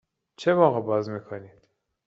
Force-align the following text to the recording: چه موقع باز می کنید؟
چه 0.37 0.53
موقع 0.53 0.81
باز 0.81 1.09
می 1.09 1.23
کنید؟ 1.23 1.67